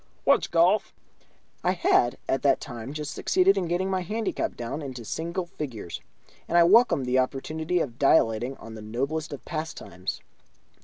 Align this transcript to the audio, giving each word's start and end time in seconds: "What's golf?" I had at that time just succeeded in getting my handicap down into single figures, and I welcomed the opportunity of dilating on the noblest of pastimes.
"What's 0.23 0.47
golf?" 0.47 0.95
I 1.63 1.73
had 1.73 2.17
at 2.27 2.41
that 2.41 2.59
time 2.59 2.91
just 2.91 3.13
succeeded 3.13 3.55
in 3.55 3.67
getting 3.67 3.87
my 3.91 4.01
handicap 4.01 4.57
down 4.57 4.81
into 4.81 5.05
single 5.05 5.45
figures, 5.45 6.01
and 6.47 6.57
I 6.57 6.63
welcomed 6.63 7.05
the 7.05 7.19
opportunity 7.19 7.79
of 7.79 7.99
dilating 7.99 8.57
on 8.57 8.73
the 8.73 8.81
noblest 8.81 9.31
of 9.31 9.45
pastimes. 9.45 10.19